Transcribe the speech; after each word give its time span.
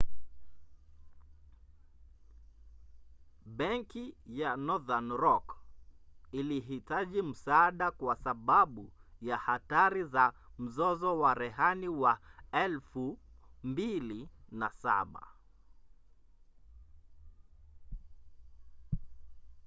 benki 3.57 4.05
ya 4.25 4.55
northern 4.57 5.09
rock 5.17 5.57
ilihitaji 6.31 7.21
msaada 7.21 7.91
kwa 7.91 8.15
sababu 8.15 8.91
ya 9.21 9.37
hatari 9.37 10.03
za 10.03 10.33
mzozo 10.59 11.19
wa 11.19 11.33
rehani 11.33 11.87
wa 11.87 12.19
2007 13.63 15.21